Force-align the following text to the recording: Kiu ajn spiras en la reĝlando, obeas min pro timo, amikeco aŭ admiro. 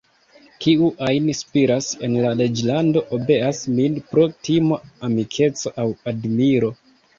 Kiu 0.65 0.85
ajn 1.09 1.27
spiras 1.39 1.89
en 2.07 2.15
la 2.23 2.31
reĝlando, 2.39 3.05
obeas 3.19 3.61
min 3.75 4.01
pro 4.09 4.27
timo, 4.49 4.83
amikeco 5.11 5.77
aŭ 5.87 5.89
admiro. 6.15 6.75